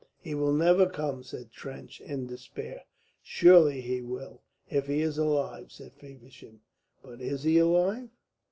"He 0.19 0.33
will 0.33 0.51
never 0.51 0.87
come," 0.89 1.21
said 1.21 1.51
Trench, 1.51 2.01
in 2.03 2.25
despair. 2.25 2.85
"Surely 3.21 3.81
he 3.81 4.01
will 4.01 4.41
if 4.67 4.87
he 4.87 5.01
is 5.03 5.19
alive," 5.19 5.71
said 5.71 5.93
Feversham. 5.93 6.61
"But 7.03 7.21
is 7.21 7.43
he 7.43 7.59
alive?" 7.59 8.09